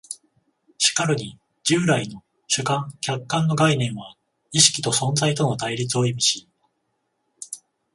[0.79, 4.17] しかるに従来の主観・客観の概念は
[4.51, 6.49] 意識と存在との対立を意味し、